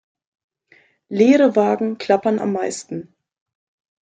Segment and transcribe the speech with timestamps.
[1.09, 3.13] Leere Wagen klappern am meisten.